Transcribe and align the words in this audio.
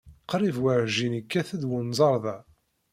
Qrib 0.29 0.55
werjin 0.63 1.13
yekkat-d 1.17 1.63
wenẓar 1.69 2.17
da. 2.23 2.37